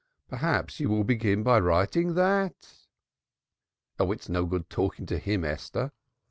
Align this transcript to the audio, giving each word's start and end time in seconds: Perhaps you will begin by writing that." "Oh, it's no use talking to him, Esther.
Perhaps 0.27 0.79
you 0.79 0.89
will 0.89 1.03
begin 1.03 1.43
by 1.43 1.59
writing 1.59 2.15
that." 2.15 2.87
"Oh, 3.99 4.11
it's 4.11 4.29
no 4.29 4.49
use 4.51 4.63
talking 4.67 5.05
to 5.05 5.19
him, 5.19 5.45
Esther. 5.45 5.91